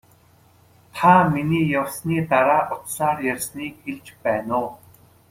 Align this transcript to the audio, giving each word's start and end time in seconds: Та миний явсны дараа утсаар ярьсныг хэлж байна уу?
Та 0.95 1.11
миний 1.33 1.65
явсны 1.79 2.17
дараа 2.31 2.63
утсаар 2.73 3.17
ярьсныг 3.33 3.73
хэлж 3.83 4.07
байна 4.23 4.55
уу? 4.65 4.71